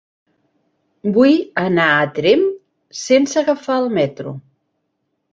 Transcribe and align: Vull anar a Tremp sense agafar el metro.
Vull 1.17 1.35
anar 1.63 1.85
a 1.97 2.07
Tremp 2.15 2.45
sense 3.01 3.39
agafar 3.43 3.75
el 3.83 3.85
metro. 3.99 4.33